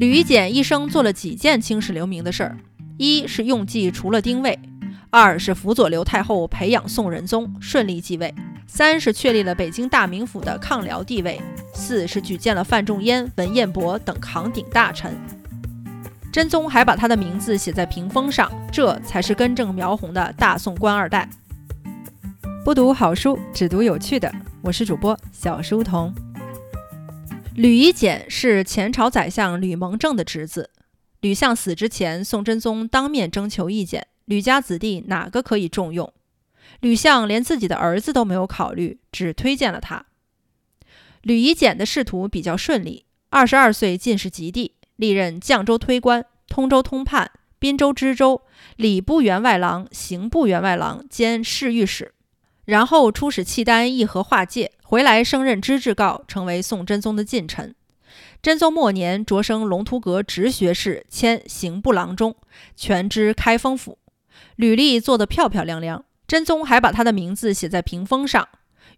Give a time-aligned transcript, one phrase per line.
[0.00, 2.56] 吕夷简一生做了几件青史留名的事儿：
[2.96, 4.58] 一是用计除了丁谓，
[5.10, 8.30] 二是辅佐刘太后培养宋仁宗，顺利继位；
[8.66, 11.38] 三是确立了北京大名府的抗辽地位；
[11.74, 15.14] 四是举荐了范仲淹、文彦博等扛鼎大臣。
[16.32, 21.28] 真宗还把他的名字写在屏风上，这才是根正苗红的大宋官二代。
[22.64, 24.32] 不读好书，只读有趣的。
[24.62, 26.10] 我是主播小书童。
[27.56, 30.70] 吕夷简是前朝宰相吕蒙正的侄子。
[31.20, 36.12] 吕相死之前，宋真宗当面征求意见，吕家子弟哪个可以重用？
[36.80, 40.06] 吕相连自己的儿子都没有考虑，只推荐了他。
[41.22, 44.76] 吕夷简的仕途比较顺利，二十二岁进士及第。
[44.96, 48.42] 历任绛州推官、通州通判、滨州知州、
[48.76, 52.12] 礼部员外郎、刑部员外郎兼侍御史，
[52.70, 57.74] 然后出使契丹议和化界，回来升任知制诰，成为宋真宗的近臣。
[58.40, 62.36] 真宗末年擢升龙图阁直学士，迁刑部郎中，
[62.76, 63.98] 权知开封府，
[64.54, 66.04] 履历做得漂漂亮亮。
[66.28, 68.48] 真宗还把他的名字写在屏风上，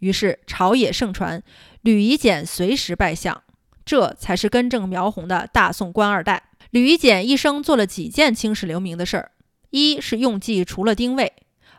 [0.00, 1.40] 于是朝野盛传
[1.82, 3.40] 吕夷简随时拜相。
[3.84, 6.42] 这才是根正苗红的大宋官二代。
[6.70, 9.30] 吕夷简一生做了几件青史留名的事儿：
[9.70, 11.32] 一是用计除了丁谓，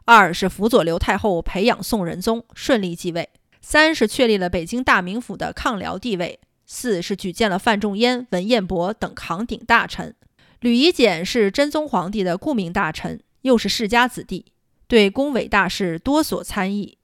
[0.05, 3.25] 二是辅佐刘太后培养宋仁宗，顺利继位；
[3.61, 10.16] 三是确立了北京大名府的抗辽地位；四是举荐了范仲淹、文彦博等扛鼎大臣。
[10.59, 14.45] 吕夷简是真宗皇帝的顾命大臣，又是世家子弟，
[14.88, 16.97] 对宫闱大事多所参议。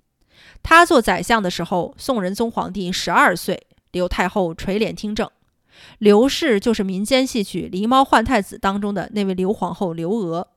[0.62, 3.68] 他做宰相的时候，宋仁宗皇帝十二岁。
[3.92, 5.28] 刘太后垂帘听政，
[5.98, 10.50] 刘氏就是民间戏曲《狸猫换太子》当中的那位刘皇后刘娥。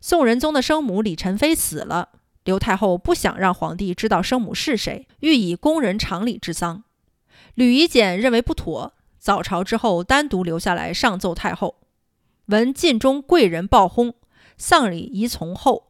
[0.00, 2.10] 宋仁宗的生母李宸妃死了，
[2.44, 6.84] 刘太后不想让皇帝知道生母是谁，欲以宫人常理之丧。
[7.54, 11.76] 吕夷简认为不妥，早朝之后单独留下来上奏太后，
[12.46, 14.14] 闻晋中贵人暴薨，
[14.56, 15.88] 丧礼宜从后。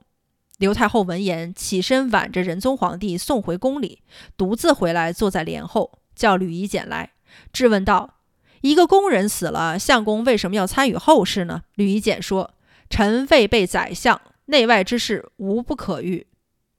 [0.58, 4.02] 刘太后闻言，起身挽着仁宗皇帝送回宫里，
[4.38, 5.98] 独自回来坐在帘后。
[6.14, 7.12] 叫吕夷简来
[7.52, 8.14] 质问道
[8.62, 12.52] ：“一个宫人死了，相公为什么要参与后事呢？”吕夷简说
[12.88, 16.26] ：“臣未被宰相，内外之事无不可预。”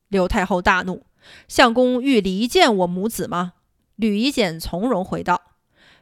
[0.10, 1.06] 刘太后大怒
[1.48, 3.54] ：“相公欲离间我母子吗？”
[3.98, 5.42] 吕夷简从容回道：“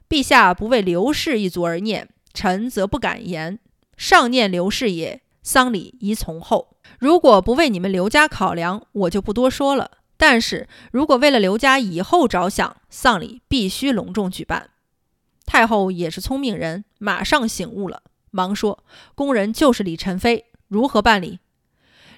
[0.10, 3.60] 陛下不为刘氏一族而念，臣则不敢言。
[3.98, 6.78] 上念刘氏也，丧礼宜从后。
[7.00, 14.70] 如果不为你们刘家考量，我就不多说了。”但是如果为了刘家以后着想，丧礼必须隆重举办。
[15.46, 18.02] 太后也是聪明人，马上醒悟了，
[18.36, 18.84] 忙说
[19.16, 21.40] ：“宫人就是李宸妃，如何办理？”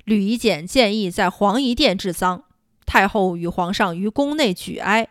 [0.03, 2.44] 吕夷简建议在皇仪殿治丧。
[2.85, 5.09] 太后与皇上于宫内举哀，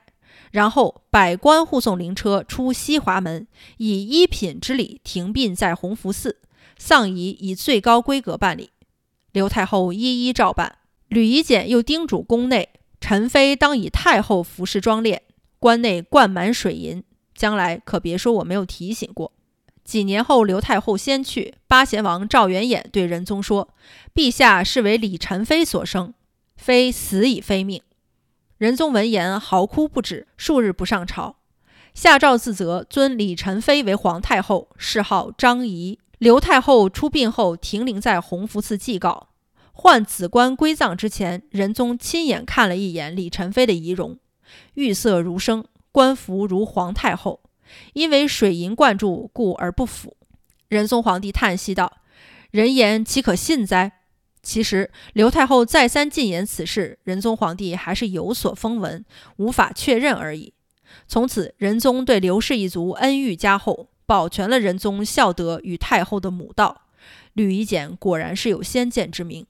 [0.51, 3.47] 然后百官护送灵车出西华门，
[3.77, 6.39] 以一品之礼停殡在弘福寺，
[6.79, 8.71] 丧仪以最高规格办理。
[9.33, 10.79] 刘太后一一照办。
[11.09, 15.21] 吕夷简又叮嘱宫内，宸妃当以太后服饰装殓，
[15.59, 17.05] 棺内灌满水银。
[17.35, 19.33] 将来可别说我没有提醒过。
[19.87, 23.69] 几年后，刘太后先去，八贤王赵元衍对仁宗说
[24.13, 26.13] ：“陛下是为李宸妃所生，
[26.57, 27.81] 妃死已非命。”
[28.59, 31.37] 仁宗闻言嚎哭不止，数日不上朝。
[31.95, 36.01] 下诏自责，尊李宸妃为皇太后，谥号张仪。
[36.19, 39.29] 刘太后出殡后，停灵在弘福寺祭告。
[39.73, 44.19] 换子棺归葬之前，仁宗亲眼看了一眼李宸妃的仪容，
[44.75, 47.41] 玉色如生，官服如皇太后，
[47.93, 50.17] 因为水银灌注，故而不腐。
[50.69, 51.99] 仁宗皇帝叹息道
[52.51, 53.93] ：“人言岂可信哉？”
[54.43, 59.05] 其实刘太后再三进言此事，仁宗皇帝还是有所风闻，
[59.39, 60.55] 无法确认而已。
[61.09, 66.83] 从此，仁宗对刘氏一族恩遇加厚，保全了仁宗孝德与太后的母道。
[67.33, 69.47] 吕夷简果然是有先见之明。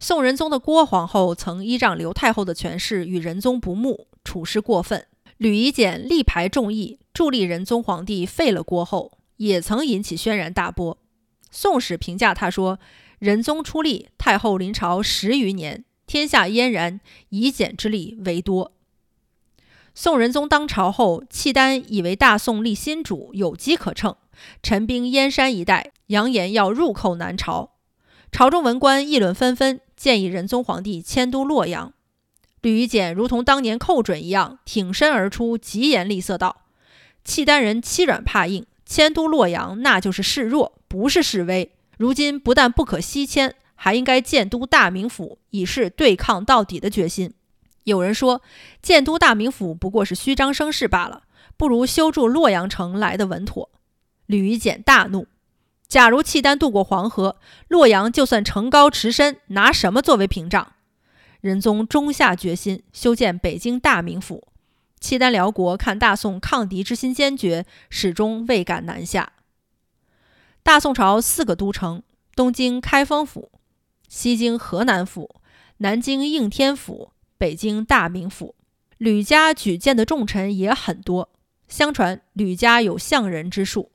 [0.00, 5.06] 宋仁宗的郭皇后曾依仗刘太后的权势与仁宗不睦，处事过分。
[5.36, 10.94] 吕夷简力排众议，助力仁宗皇帝废了郭后，也曾引起轩然大波。
[11.50, 12.78] 《宋史》评价他说
[13.20, 18.72] ：“仁宗出力，太后临朝十余年，天下嫣然，以简之力为多。”
[19.94, 24.16] 宋仁宗当朝后，契丹以为大宋立新主有机可乘，
[24.62, 27.72] 陈兵燕山一带，扬言要入寇南朝。
[28.30, 29.80] 朝中文官议论纷纷。
[29.94, 31.92] 建议仁宗皇帝迁都洛阳，
[32.60, 36.62] 吕夷简如同当年寇准一样挺身而出，疾言厉色道
[37.24, 41.72] ：“契丹人欺软怕硬，迁都洛阳那就是示弱，不是示威。
[41.96, 47.32] 如今不但不可西迁，还应该建都大名府，以示对抗到底的决心。”
[47.84, 48.42] 有人说，
[48.80, 51.22] 建都大名府不过是虚张声势罢了，
[51.56, 53.70] 不如修筑洛阳城来的稳妥。
[54.26, 55.26] 吕夷简大怒：
[55.88, 57.36] 假如契丹渡过黄河，
[57.66, 60.74] 洛阳就算城高池深，拿什么作为屏障？
[61.40, 64.46] 仁宗终下决心修建北京大名府。
[65.02, 69.32] 契丹辽国看大宋抗敌之心坚决，始终未敢南下。
[70.62, 72.04] 大宋朝四个都城：
[72.36, 73.50] 东京开封府、
[74.08, 75.40] 西京河南府、
[75.78, 78.54] 南京应天府、北京大名府。
[78.96, 81.30] 吕家举荐的重臣也很多。
[81.66, 83.90] 相传吕家有相人之术。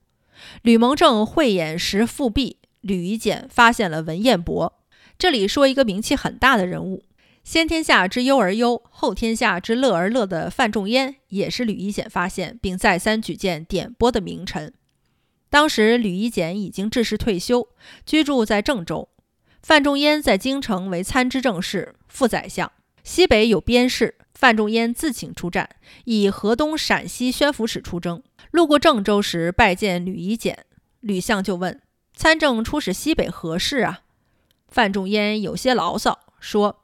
[0.61, 4.77] 吕蒙正慧眼识复辟，吕夷简发现了文彦博。
[5.17, 7.05] 这里说一个名气很大的人物。
[7.47, 14.73] 先天下之忧而忧，后天下之乐而乐的范仲淹，也是吕夷简发现并再三举荐点拨的名臣。
[15.49, 17.69] 当时吕夷简已经致仕退休，
[18.05, 19.07] 居住在郑州。
[19.63, 22.69] 范仲淹在京城为参知政事、副宰相，
[23.05, 25.69] 西北有边事，范仲淹自请出战，
[26.03, 28.21] 以河东陕西宣抚使出征。
[28.51, 30.65] 路过郑州时，拜见吕夷简，
[30.99, 31.79] 吕相就问
[32.13, 34.01] ：“参政出使西北何事啊？”
[34.67, 36.83] 范仲淹有些牢骚，说。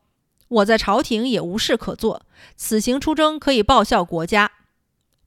[0.53, 4.51] 我在朝廷也无事可做，此行出征可以报效国家。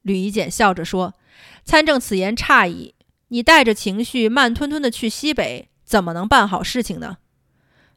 [0.02, 1.14] 吕夷简笑着说
[1.64, 2.94] ：“参政此言差矣，
[3.28, 7.18] 你带着情绪慢吞吞地去西北，怎么能办好事情呢？”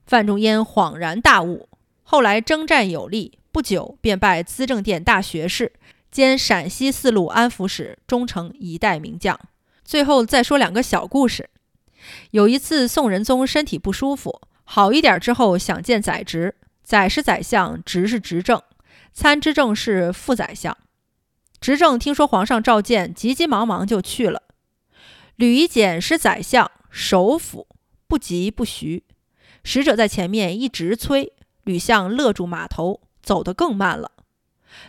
[0.07, 1.69] 范仲淹恍然大悟。
[2.01, 5.73] 后来征战有力，不久便拜资政殿大学士，
[6.09, 9.39] 兼陕西四路安抚使，终成一代名将。
[9.85, 11.51] 最后再说两个小故事。
[12.31, 16.55] 有一次，宋仁宗身体不舒服，好一点之后想见宰执。
[16.89, 18.63] 宰是宰相，执是执政，
[19.13, 20.75] 参知政事副宰相。
[21.61, 24.41] 执政听说皇上召见，急急忙忙就去了。
[25.35, 27.67] 吕夷简是宰相，首辅，
[28.07, 29.03] 不急不徐。
[29.63, 31.31] 使者在前面一直催，
[31.63, 34.13] 吕相勒住马头，走得更慢了。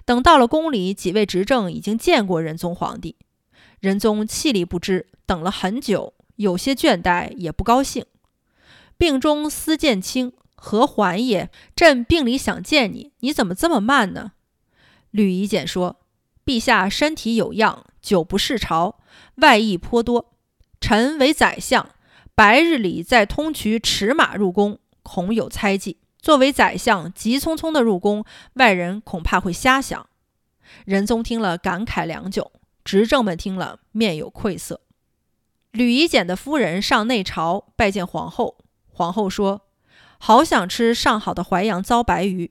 [0.06, 3.16] 等到了宫里，几位执政已经见过仁宗皇帝。
[3.78, 8.06] 仁宗气力不支，等了很久，有些倦怠，也不高兴。
[8.96, 10.32] 病中思渐轻。
[10.62, 11.50] 何缓也？
[11.74, 14.32] 朕病里想见你，你怎么这么慢呢？
[15.10, 16.00] 吕夷简说
[16.44, 19.00] ：“陛下身体有恙，久不视朝，
[19.36, 20.34] 外意颇多。
[20.78, 21.88] 臣为宰相，
[22.34, 25.96] 白日里在通衢驰马入宫，恐有猜忌。
[26.20, 28.24] 作为宰相，急匆匆的入宫，
[28.54, 30.06] 外人恐怕会瞎想。”
[30.84, 32.52] 仁宗听了，感慨良久；
[32.84, 34.82] 执政们听了，面有愧色。
[35.72, 39.69] 吕夷简的夫人上内朝拜见皇后，皇后说。
[40.22, 42.50] 好想吃上好的淮扬糟白鱼，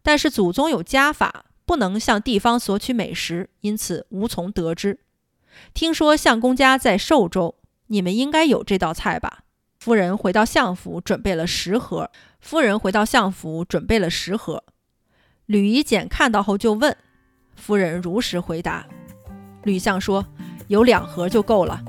[0.00, 5.00] 但是祖宗有家法，不能向地方索取美食，因此无从得知。
[5.74, 7.56] 听说相公家在寿州，
[7.88, 9.40] 你们应该有这道菜吧？
[9.80, 12.12] 夫人回到相府，准备了十盒。
[12.40, 14.62] 夫人回到相府，准备了十盒。
[15.46, 16.96] 吕夷简看到后就问，
[17.56, 18.86] 夫人如实回答。
[19.64, 20.24] 吕相说
[20.68, 21.82] 有两盒就够了。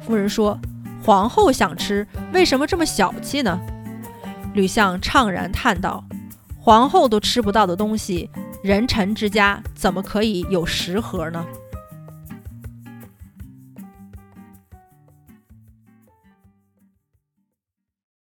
[0.00, 0.58] 夫人说
[1.00, 3.60] 皇后想吃，为什么这么小气呢？
[4.58, 6.02] 吕相怅然叹道
[6.58, 8.28] ：“皇后都吃不到的东西，
[8.60, 11.46] 人臣之家怎么可以有十盒呢？”